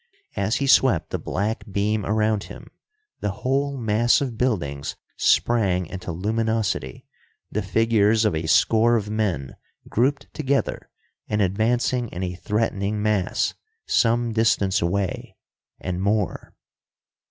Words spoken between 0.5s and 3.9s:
he swept the black beam around him, the whole